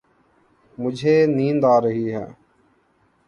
[0.77, 2.25] مجھے نیند آ رہی ہے